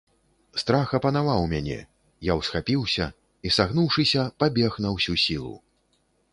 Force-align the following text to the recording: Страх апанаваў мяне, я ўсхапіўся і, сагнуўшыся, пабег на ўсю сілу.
Страх 0.61 0.87
апанаваў 0.99 1.43
мяне, 1.51 1.77
я 2.29 2.33
ўсхапіўся 2.41 3.05
і, 3.45 3.53
сагнуўшыся, 3.61 4.21
пабег 4.43 4.71
на 4.85 4.89
ўсю 4.99 5.13
сілу. 5.29 5.55